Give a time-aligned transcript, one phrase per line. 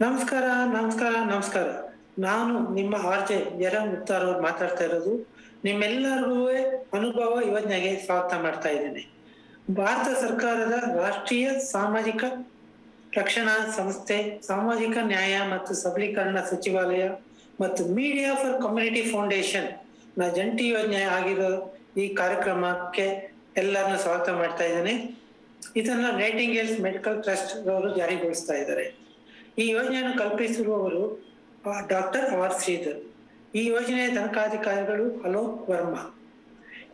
[0.00, 1.68] ನಮಸ್ಕಾರ ನಮಸ್ಕಾರ ನಮಸ್ಕಾರ.
[2.18, 5.12] ನಾನು ನಿಮ್ಮ ಆರ್ಜೆ ಜರ ಮುಕ್ತಾರ್ ಅವ್ರು ಮಾತಾಡ್ತಾ ಇರೋದು.
[5.64, 6.40] ನಿಮ್ಮೆಲ್ಲರಿಗೂ
[6.98, 9.02] ಅನುಭವ ಯೋಜನೆಗೆ ಸ್ವಾಗತ ಮಾಡ್ತಾ ಇದ್ದೇನೆ.
[9.76, 12.24] ಭಾರತ ಸರ್ಕಾರದ ರಾಷ್ಟ್ರೀಯ ಸಾಮಾಜಿಕ
[13.18, 17.06] ರಕ್ಷಣಾ ಸಂಸ್ಥೆ, ಸಾಮಾಜಿಕ ನ್ಯಾಯ ಮತ್ತು ಸಬಲೀಕರಣ ಸಚಿವಾಲಯ
[17.60, 21.50] ಮತ್ತು ಮೀಡಿಯಾ ಫಾರ್ ಕಮ್ಯುನಿಟಿ ಫೌಂಡೇಶನ್ನ ಜಂಟಿ ಯೋಜನೆ ಆಗಿರೋ
[21.96, 23.08] ಈ ಕಾರ್ಯಕ್ರಮಕ್ಕೆ
[23.56, 24.94] ಎಲ್ಲರನ್ನು ಸ್ವಾಗತ ಮಾಡ್ತಾ ಇದ್ದೇನೆ.
[25.76, 29.05] ಇದನ್ನ ನೈಟಿಂಗೇಲ್ಸ್ ಮೆಡಿಕಲ್ ಟ್ರಸ್ಟ್ ಅವರು ಜಾರಿಗೊಳಿಸ್ತಾ ಇದ್ದಾರೆ.
[29.62, 31.02] ಈ ಯೋಜನೆಯನ್ನು ಕಲ್ಪಿಸಿರುವವರು
[31.92, 32.98] ಡಾಕ್ಟರ್ ಆರ್ ಶ್ರೀಧರ್.
[33.54, 36.02] ಈ ಯೋಜನೆಯ ತನಕಾಧಿಕಾರಿಗಳು ಅಲೋಕ್ ವರ್ಮಾ.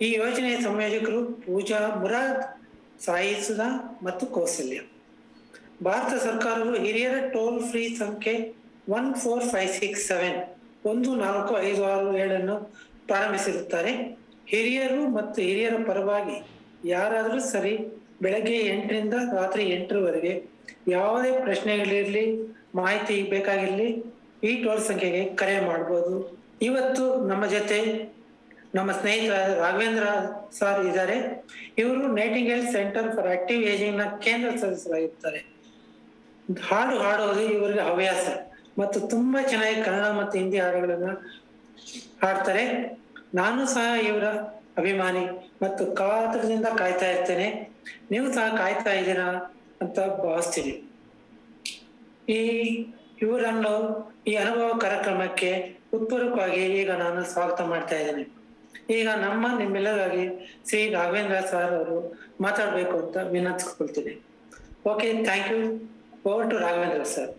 [0.07, 2.43] ಈ ಯೋಜನೆಯ ಸಂಯೋಜಕರು ಪೂಜಾ ಮುರಾದ್,
[3.05, 3.69] ಸಾಯಿ ಸುಧಾ
[4.03, 4.79] ಮತ್ತು ಕೌಸಲ್ಯ.
[5.85, 8.35] ಭಾರತ ಸರ್ಕಾರವು ಹಿರಿಯರ ಟೋಲ್ ಫ್ರೀ ಸಂಖ್ಯೆ
[8.89, 10.39] one four five six seven
[10.91, 12.57] ಒಂದು ನಾಲ್ಕು ಐದು ಆರು ಏಳನ್ನು
[13.07, 13.93] ಪ್ರಾರಂಭಿಸಿರುತ್ತಾರೆ.
[14.53, 16.37] ಹಿರಿಯರು ಮತ್ತು ಹಿರಿಯರ ಪರವಾಗಿ
[16.89, 17.75] ಯಾರಾದರೂ ಸರಿ
[18.23, 20.52] ಬೆಳಗ್ಗೆ ಎಂಟರಿಂದ ರಾತ್ರಿ ಎಂಟರವರೆಗೆ
[20.89, 22.25] ಯಾವುದೇ ಪ್ರಶ್ನೆಗಳಿರಲಿ
[22.75, 23.89] ಮಾಹಿತಿ ಬೇಕಾಗಿರಲಿ,
[24.45, 26.15] ಈ ಟೋಲ್ ಸಂಖ್ಯೆಗೆ ಕರೆ ಮಾಡ್ಬೋದು.
[26.63, 27.79] ಇವತ್ತು ನಮ್ಮ ಜೊತೆ
[28.75, 30.05] ನಮ್ಮ ಸ್ನೇಹಿತ ರಾಘವೇಂದ್ರ
[30.59, 31.17] ಸರ್ ಇದ್ದಾರೆ.
[31.79, 35.41] ಇವರು ನೈಟಿಂಗ್ ನೈಟಿಂಗೇಲ್ ಸೆಂಟರ್ ಫಾರ್ ಆಕ್ಟಿವ್ ಏಜಿಂಗ್ನ ಕೇಂದ್ರ ಸದಸ್ಯರಾಗಿರ್ತಾರೆ.
[36.63, 38.25] ಹಾಡು ಹಾಡೋದು ಇವರಿಗೆ ಹವ್ಯಾಸ.
[38.79, 41.11] ಮತ್ತು ತುಂಬಾ ಚೆನ್ನಾಗಿ ಕನ್ನಡ ಮತ್ತು ಹಿಂದಿ ಹಾಡುಗಳನ್ನ
[42.23, 42.65] ಹಾಡ್ತಾರೆ.
[43.35, 44.27] ನಾನು ಸಹ ಇವರ
[44.79, 45.25] ಅಭಿಮಾನಿ
[45.63, 47.49] ಮತ್ತು ಕಾತರದಿಂದ ಕಾಯ್ತಾ ಇರ್ತೇನೆ.
[48.11, 49.29] ನೀವು ಸಹ ಕಾಯ್ತಾ ಇದ್ದೀರಾ?
[49.83, 50.75] ಅಂತ ಭಾವಿಸ್ತೀನಿ
[52.39, 52.41] ಈ
[53.25, 53.73] ಇವರನ್ನು
[54.31, 55.51] ಈ ಅನುಭವ ಕಾರ್ಯಕ್ರಮಕ್ಕೆ
[55.97, 58.25] ಉತ್ಪೂರಕವಾಗಿ ಈಗ ನಾನು ಸ್ವಾಗತ ಮಾಡ್ತಾ ಇದ್ದೇನೆ.
[58.97, 60.25] ಈಗ ನಮ್ಮ ನಿಮ್ಮೆಲ್ಲರಾಗಿ
[60.69, 61.97] ಶ್ರೀ ರಾಘವೇಂದ್ರ ಸರ್ ಅವರು
[62.45, 64.15] ಮಾತಾಡಬೇಕು ಅಂತ ವಿನಂತಿಸ್ಕೊಳ್ತೀನಿ.
[64.93, 65.61] Okay thank you
[66.31, 67.31] over to Raghavendra sir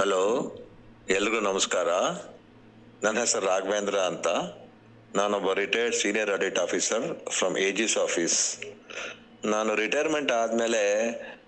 [0.00, 0.22] hello
[1.16, 1.88] ಎಲ್ರಿಗೂ ನಮಸ್ಕಾರ.
[3.04, 4.28] ನನ್ನ ಹೆಸರು ರಾಘವೇಂದ್ರ ಅಂತ.
[5.18, 7.06] ನಾನೊಬ್ಬ retired senior audit officer
[7.38, 8.38] from AG's office
[9.44, 10.82] ನಾನು ರಿಟೈರ್ಮೆಂಟ್ ಆದಮೇಲೆ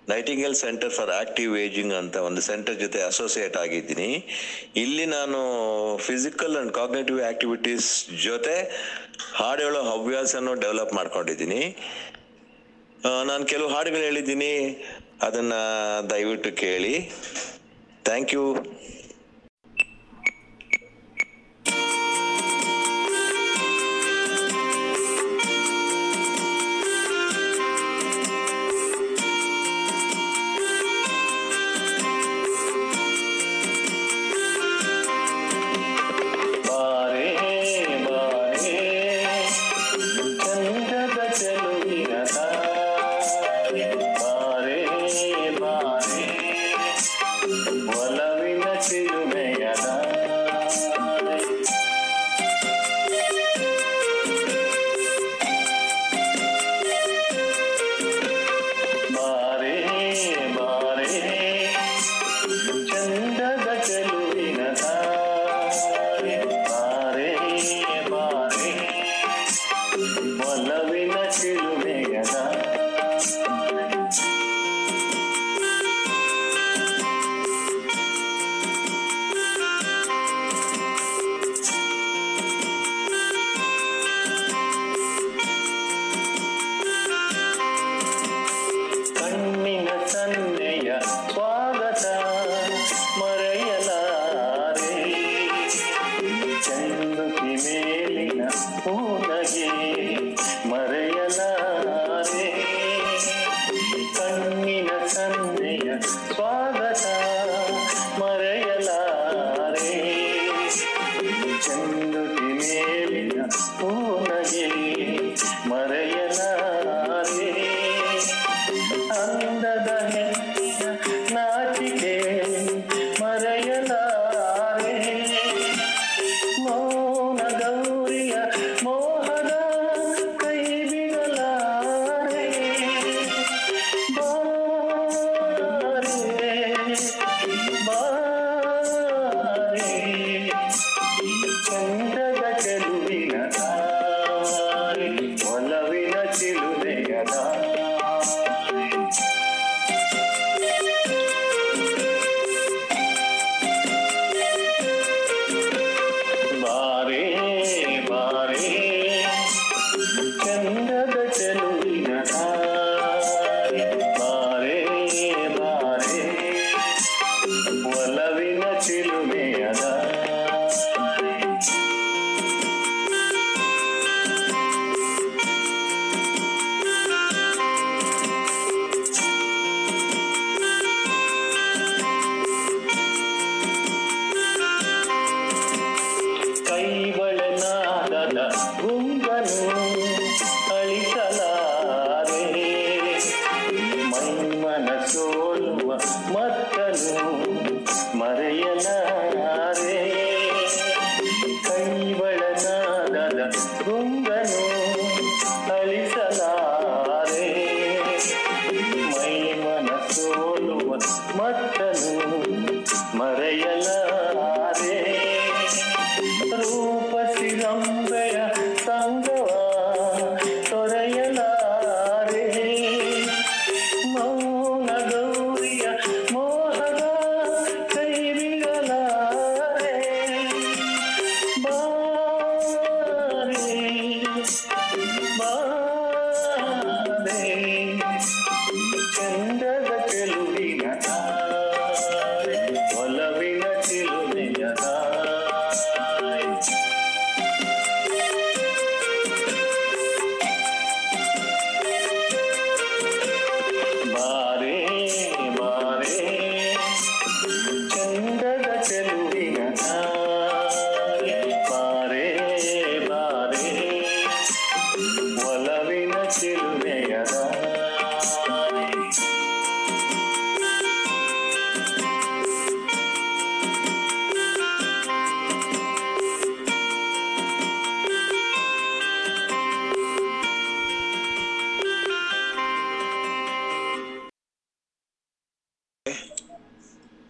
[0.09, 4.29] Nightingale centre for active ageing ಅಂತ ಒಂದು ಸೆಂಟರ್ ಜೊತೆ ಅಸೋಸಿಯೇಟ್ ಆಗಿದ್ದೀನಿ.
[4.77, 5.39] ಇಲ್ಲಿ ನಾನು
[5.97, 7.91] ಫಿಸಿಕಲ್ ಅಂಡ್ ಕಾಗ್ನೇಟಿವ್ ಆಕ್ಟಿವಿಟೀಸ್
[8.25, 8.57] ಜೊತೆ
[9.35, 11.77] ಹಾಡು ಹೇಳೋ ಹವ್ಯಾಸನೂ ಡೆವಲಪ್ ಮಾಡ್ಕೊಂಡಿದ್ದೀನಿ.
[13.05, 14.53] ನಾನು ಕೆಲವು ಹಾಡುಗಳು ಹೇಳಿದ್ದೀನಿ.
[15.23, 15.53] ಅದನ್ನ
[16.11, 17.13] ದಯವಿಟ್ಟು ಕೇಳಿ.
[18.05, 18.45] ಥ್ಯಾಂಕ್ ಯು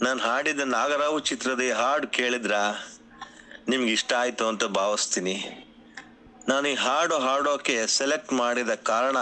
[0.02, 2.52] ನಾನು ಹಾಡಿದ ನಾಗರಾವು ಚಿತ್ರದ ಈ ಹಾಡು ಕೇಳಿದ್ರ?
[3.68, 5.34] ನಿಮ್ಗೆ ಇಷ್ಟ ಆಯ್ತು ಅಂತ ಭಾವಿಸ್ತೀನಿ.
[6.48, 9.16] ನಾನು ಈ ಹಾಡು ಹಾಡೋಕೆ ಸೆಲೆಕ್ಟ್ ಮಾಡಿದ ಕಾರಣ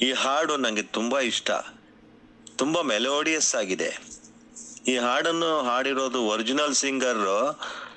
[0.00, 1.50] ಈ ಹಾಡು ನನಗೆ ತುಂಬಾ ಇಷ್ಟ.
[2.56, 3.90] ತುಂಬಾ ಮೆಲೋಡಿಯಸ್ ಆಗಿದೆ.
[4.88, 7.24] ಈ ಹಾಡನ್ನು ಹಾಡಿರೋದು ಒರಿಜಿನಲ್ ಸಿಂಗರ್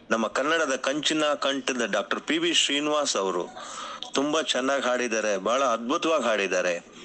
[0.09, 3.47] ನಮ್ಮ ಕನ್ನಡದ ಕಂಚಿನ ಕಂಠದ ಡಾಕ್ಟರ್ ಪಿ ವಿ ಶ್ರೀನಿವಾಸ್ ಅವರು.
[4.13, 6.96] ತುಂಬಾ ಚೆನ್ನಾಗಿ ಹಾಡಿದ್ದಾರೆ, ಬಹಳ ಅದ್ಭುತವಾಗಿ ಹಾಡಿದ್ದಾರೆ.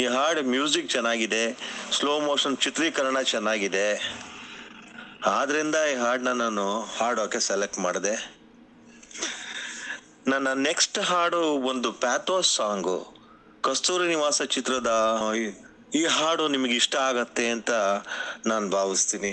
[0.00, 1.40] ಈ ಹಾಡು ಮ್ಯೂಸಿಕ್ ಚೆನ್ನಾಗಿದೆ
[1.96, 3.88] ಸ್ಲೋ ಮೋಷನ್ ಚಿತ್ರೀಕರಣ ಚೆನ್ನಾಗಿದೆ.
[5.38, 6.64] ಆದ್ರಿಂದ ಈ ಹಾಡನ್ನ ನಾನು
[6.98, 8.14] ಹಾಡೋಕೆ ಸೆಲೆಕ್ಟ್ ಮಾಡಿದೆ.
[10.32, 11.42] ನನ್ನ ನೆಕ್ಸ್ಟ್ ಹಾಡು
[11.72, 12.98] ಒಂದು ಪ್ಯಾಥೋಸ್ ಸಾಂಗು
[13.68, 14.90] ಕಸ್ತೂರಿ ನಿವಾಸ ಚಿತ್ರದ,
[16.00, 17.70] ಈ ಹಾಡು ನಿಮಗೆ ಇಷ್ಟ ಆಗತ್ತೆ ಅಂತ
[18.50, 19.32] ನಾನು ಭಾವಿಸ್ತೀನಿ.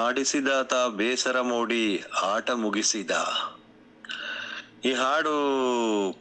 [0.00, 3.10] ಆಡಿಸಿದಾತ ಬೇಸರ ಮೂಡಿ ಆಟ ಮುಗಿಸಿದ.
[4.84, 5.34] ಈ ಹಾಡು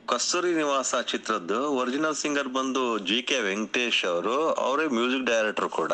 [0.07, 1.59] ಕಸ್ತೂರಿ ನಿವಾಸ ಚಿತ್ರದ್ದು.
[1.71, 4.35] ಒರಿಜಿನಲ್ ಸಿಂಗರ್ ಬಂದು ಜಿ ಕೆ ವೆಂಕಟೇಶ್ ಅವರು,
[4.65, 5.93] ಅವರೇ ಮ್ಯೂಸಿಕ್ ಡೈರೆಕ್ಟರ್ ಕೂಡ.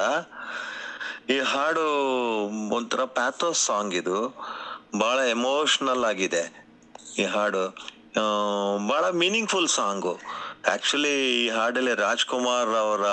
[1.30, 1.86] ಈ ಹಾಡು
[2.76, 4.18] ಒಂಥರ ಪ್ಯಾಥೋಸ್ ಸಾಂಗ್ ಇದು.
[4.98, 6.44] ಬಹಳ ಎಮೋಷನಲ್ ಆಗಿದೆ
[7.18, 7.64] ಈ ಹಾಡು.
[8.88, 10.16] ಬಹಳ ಮೀನಿಂಗ್ಫುಲ್ ಸಾಂಗು.
[10.74, 13.06] ಆಕ್ಚುಲಿ ಈ ಹಾಡಲ್ಲಿ ರಾಜ್ಕುಮಾರ್ ಅವರ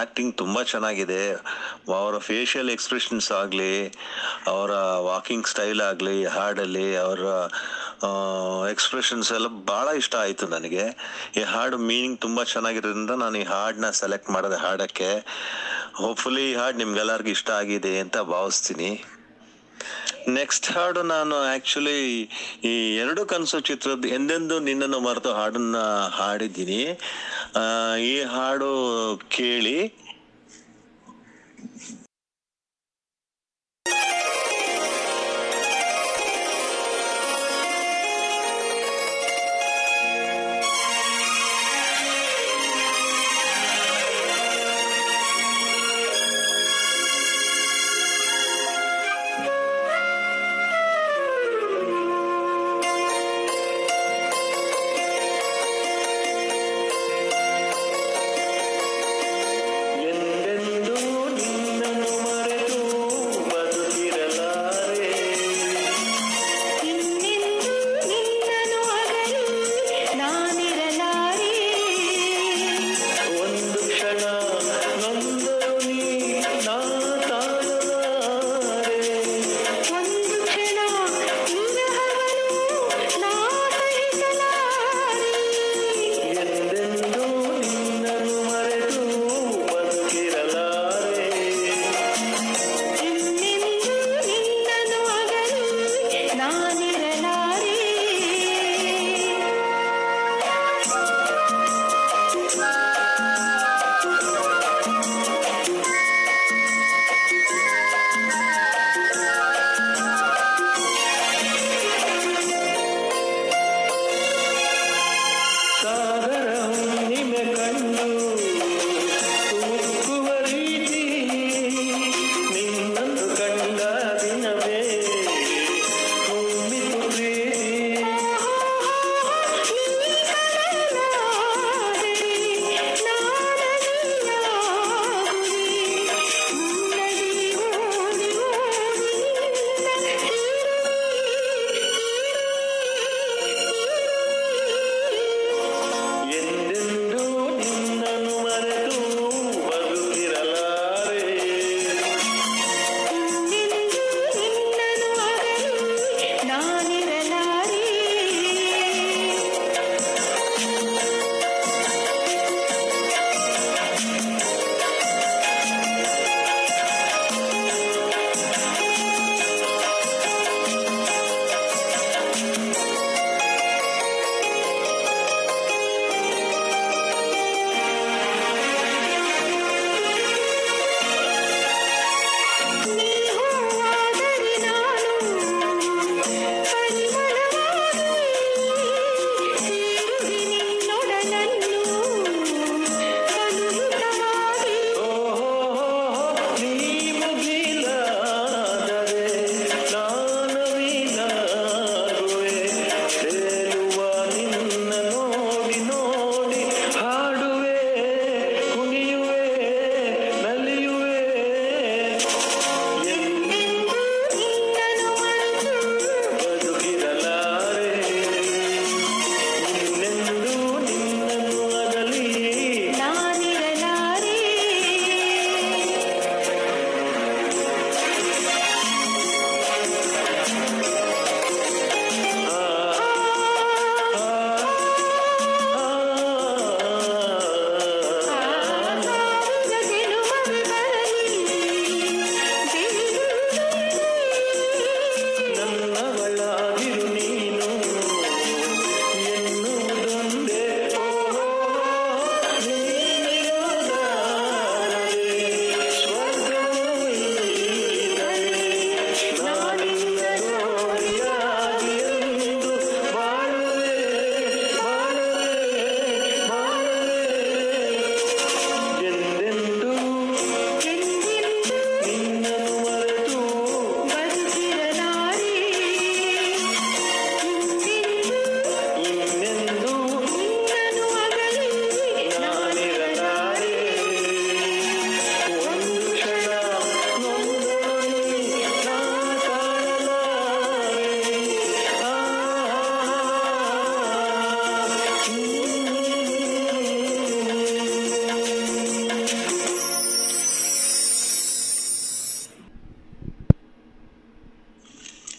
[0.00, 1.20] ಆಕ್ಟಿಂಗ್ ತುಂಬಾ ಚೆನ್ನಾಗಿದೆ.
[1.96, 3.72] ಅವರ ಫೇಶಿಯಲ್ ಎಕ್ಸ್ಪ್ರೆಷನ್ಸ್ ಆಗಲಿ,
[4.46, 4.72] ಅವರ
[5.10, 7.24] ವಾಕಿಂಗ್ ಸ್ಟೈಲ್ ಆಗಲಿ, ಹಾಡಲ್ಲಿ, ಅವರ
[8.70, 10.84] ಎಕ್ಸ್ಪ್ರೆಷನ್ಸ್ ಎಲ್ಲ ಬಹಳ ಇಷ್ಟ ಆಯ್ತು ನನಗೆ.
[11.36, 15.10] ಈ ಹಾಡು ಮೀನಿಂಗ್ ತುಂಬಾ ಚೆನ್ನಾಗಿರೋದ್ರಿಂದ ನಾನು ಈ ಹಾಡನ್ನ ಸೆಲೆಕ್ಟ್ ಮಾಡಿದೆ ಹಾಡಕ್ಕೆ.
[15.94, 18.90] ಹೋಪ್ಫುಲಿ ಈ ಹಾಡು ನಿಮ್ಗೆಲ್ಲರಿಗೂ ಇಷ್ಟ ಆಗಿದೆ ಅಂತ ಭಾವಿಸ್ತೀನಿ.
[20.28, 22.22] ನೆಕ್ಸ್ಟ್ ಹಾಡು ನಾನು ಆಕ್ಚುಲಿ
[22.64, 25.76] ಈ ಎರಡು ಕನಸು ಚಿತ್ರದ ಎಂದೆಂದು ನಿನ್ನನ್ನು ಮರೆತು ಹಾಡನ್ನ
[26.08, 27.00] ಹಾಡಿದ್ದೀನಿ.
[28.00, 28.70] ಈ ಹಾಡು
[29.28, 30.05] ಕೇಳಿ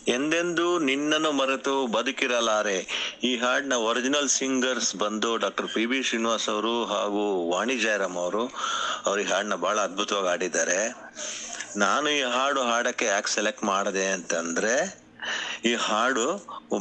[0.08, 2.78] ಎಂದೆಂದೂ ನಿನ್ನನ್ನು ಮರೆತು ಬದುಕಿರಲಾರೆ.
[3.24, 8.44] ಈ ಹಾಡಿನ ಒರಿಜಿನಲ್ ಸಿಂಗರ್ಸ್ ಬಂದು ಡಾಕ್ಟರ್ ಪಿ ಬಿ ಶ್ರೀನಿವಾಸ್ ಅವರು ಹಾಗೂ ವಾಣಿ ಜಯರಾಮ್ ಅವರು,
[9.06, 10.80] ಅವ್ರ ಈ ಹಾಡನ್ನ ಬಹಳ ಅದ್ಭುತವಾಗಿ ಹಾಡಿದ್ದಾರೆ.
[11.78, 14.76] ನಾನು ಈ ಹಾಡು ಹಾಡಕ್ಕೆ ಯಾಕೆ ಸೆಲೆಕ್ಟ್ ಮಾಡಿದೆ ಅಂತಂದ್ರೆ,
[15.66, 16.26] ಈ ಹಾಡು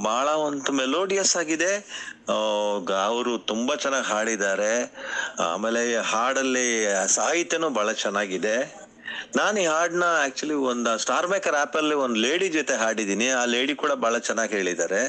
[0.02, 1.72] ಬಹಳ ಒಂದು ಮೆಲೋಡಿಯಸ್ ಆಗಿದೆ.
[3.06, 4.72] ಅವರು ತುಂಬಾ ಚೆನ್ನಾಗಿ ಹಾಡಿದ್ದಾರೆ.
[5.40, 6.68] ಆಮೇಲೆ ಹಾಡಲ್ಲಿ
[7.14, 8.56] ಸಾಹಿತ್ಯನೂ ಬಹಳ ಚೆನ್ನಾಗಿದೆ.
[9.38, 13.74] ನಾನು ಈ ಹಾಡ್ನ ಆಕ್ಚುಲಿ ಒಂದು ಸ್ಟಾರ್ ಮೇಕರ್ ಆಪ್ ಅಲ್ಲಿ ಒಂದು ಲೇಡಿ ಜೊತೆ ಹಾಡಿದ್ದೀನಿ ಆ ಲೇಡಿ
[13.82, 15.00] ಕೂಡ ಬಹಳ ಚೆನ್ನಾಗಿ ಹೇಳಿದ್ದಾರೆ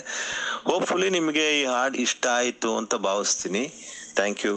[0.69, 3.63] ಹೋಪ್ಫುಲಿ ನಿಮಗೆ ಈ ಹಾಡು ಇಷ್ಟ ಆಯ್ತು ಅಂತ ಭಾವಿಸ್ತೀನಿ.
[4.17, 4.53] Thank you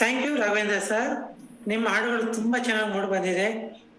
[0.00, 1.12] thank you Raghavendra sir
[1.70, 3.46] ನಿಮ್ಮ ಹಾಡುಗಳು ತುಂಬಾ ಚೆನ್ನಾಗಿ ಮೂಡಿ ಬಂದಿದೆ.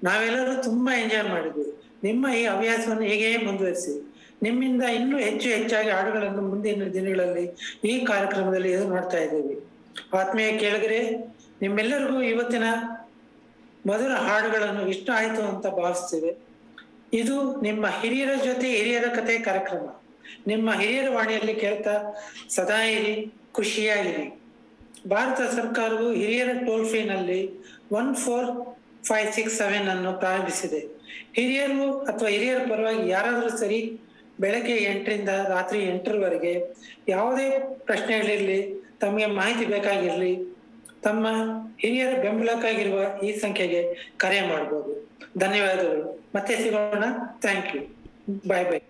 [0.08, 1.66] ನಾವೆಲ್ಲರೂ ತುಂಬಾ ಎಂಜಾಯ್ ಮಾಡಿದ್ವಿ.
[2.08, 3.94] ನಿಮ್ಮ ಈ ಹವ್ಯಾಸವನ್ನು ಹೇಗೆ ಮುಂದುವರಿಸಿ?
[4.46, 7.46] ನಿಮ್ಮಿಂದ ಇನ್ನೂ ಹೆಚ್ಚು ಹೆಚ್ಚಾಗಿ ಹಾಡುಗಳನ್ನು ಮುಂದಿನ ದಿನಗಳಲ್ಲಿ
[7.92, 9.58] ಈ ಕಾರ್ಯಕ್ರಮದಲ್ಲಿ ಎದುರು ನೋಡ್ತಾ ಇದ್ದೀವಿ.
[10.14, 11.00] ಆತ್ಮೀಯ ಕೇಳಿದ್ರೆ
[11.62, 12.64] ನಿಮ್ಮೆಲ್ಲರಿಗೂ ಇವತ್ತಿನ
[13.88, 16.32] ಮಧುರ ಹಾಡುಗಳನ್ನು ಇಷ್ಟ ಆಯಿತು ಅಂತ ಭಾವಿಸ್ತೇವೆ.
[17.14, 20.02] ಇದು ನಿಮ್ಮ ಹಿರಿಯರ ಜೊತೆ ಹಿರಿಯರ ಕಥೆ ಕಾರ್ಯಕ್ರಮ.
[20.48, 24.42] ನಿಮ್ಮ ಹಿರಿಯರ ವಾಣಿಯಲ್ಲಿ ಕೇಳ್ತಾ ಸದಾ ಇರಿ, ಖುಷಿಯಾಗಿರಿ.
[25.10, 27.40] ಭಾರತ ಸರ್ಕಾರವು ಹಿರಿಯರ toll ಫ್ರೀನಲ್ಲಿ
[27.92, 30.80] one four five six seven ಅನ್ನು ಪ್ರಾರಂಭಿಸಿದೆ.
[31.34, 34.00] ಹಿರಿಯರು ಅಥವಾ ಹಿರಿಯರ ಪರವಾಗಿ ಯಾರಾದರೂ ಸರಿ
[34.40, 36.54] ಬೆಳಗ್ಗೆ ಎಂಟರಿಂದ ರಾತ್ರಿ ಎಂಟರವರೆಗೆ
[37.08, 40.34] ಯಾವುದೇ ಪ್ರಶ್ನೆಗಳಿರಲಿ ತಮಗೆ ಮಾಹಿತಿ ಬೇಕಾಗಿರಲಿ,
[41.04, 41.28] ತಮ್ಮ
[41.80, 43.82] ಹಿರಿಯರ ಬೆಂಬಲಕ್ಕಾಗಿರುವ ಈ ಸಂಖ್ಯೆಗೆ
[44.18, 46.30] ಕರೆ ಮಾಡಬಹುದು ಧನ್ಯವಾದಗಳು.
[46.36, 47.04] ಮತ್ತೆ ಸಿಗೋಣ.
[47.42, 47.82] Thank you
[48.48, 48.82] bye bye